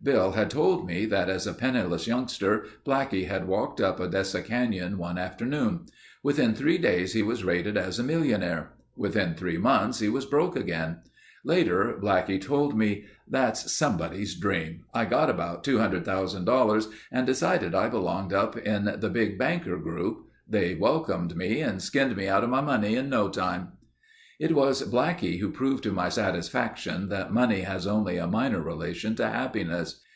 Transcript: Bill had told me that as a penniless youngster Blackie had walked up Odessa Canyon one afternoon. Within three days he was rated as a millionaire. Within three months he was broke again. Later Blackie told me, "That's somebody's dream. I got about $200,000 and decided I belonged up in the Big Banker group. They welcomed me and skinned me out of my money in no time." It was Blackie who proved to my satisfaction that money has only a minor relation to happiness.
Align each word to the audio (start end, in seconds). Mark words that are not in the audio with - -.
Bill 0.00 0.30
had 0.30 0.48
told 0.48 0.86
me 0.86 1.06
that 1.06 1.28
as 1.28 1.44
a 1.44 1.52
penniless 1.52 2.06
youngster 2.06 2.66
Blackie 2.86 3.26
had 3.26 3.48
walked 3.48 3.80
up 3.80 3.98
Odessa 3.98 4.42
Canyon 4.42 4.96
one 4.96 5.18
afternoon. 5.18 5.86
Within 6.22 6.54
three 6.54 6.78
days 6.78 7.14
he 7.14 7.22
was 7.24 7.42
rated 7.42 7.76
as 7.76 7.98
a 7.98 8.04
millionaire. 8.04 8.74
Within 8.94 9.34
three 9.34 9.58
months 9.58 9.98
he 9.98 10.08
was 10.08 10.24
broke 10.24 10.54
again. 10.54 10.98
Later 11.44 11.98
Blackie 12.00 12.40
told 12.40 12.78
me, 12.78 13.06
"That's 13.28 13.72
somebody's 13.72 14.36
dream. 14.36 14.84
I 14.94 15.04
got 15.04 15.28
about 15.30 15.64
$200,000 15.64 16.86
and 17.10 17.26
decided 17.26 17.74
I 17.74 17.88
belonged 17.88 18.32
up 18.32 18.56
in 18.56 18.84
the 19.00 19.10
Big 19.10 19.36
Banker 19.36 19.78
group. 19.78 20.26
They 20.48 20.76
welcomed 20.76 21.34
me 21.36 21.60
and 21.60 21.82
skinned 21.82 22.14
me 22.16 22.28
out 22.28 22.44
of 22.44 22.50
my 22.50 22.60
money 22.60 22.94
in 22.94 23.08
no 23.10 23.30
time." 23.30 23.72
It 24.40 24.54
was 24.54 24.84
Blackie 24.84 25.40
who 25.40 25.50
proved 25.50 25.82
to 25.82 25.90
my 25.90 26.08
satisfaction 26.10 27.08
that 27.08 27.32
money 27.32 27.62
has 27.62 27.88
only 27.88 28.18
a 28.18 28.28
minor 28.28 28.60
relation 28.60 29.16
to 29.16 29.26
happiness. 29.28 30.04